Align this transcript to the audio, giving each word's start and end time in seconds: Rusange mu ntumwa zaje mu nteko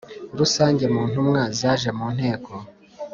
Rusange 0.39 0.85
mu 0.93 1.01
ntumwa 1.09 1.41
zaje 1.59 1.89
mu 1.97 2.07
nteko 2.15 2.53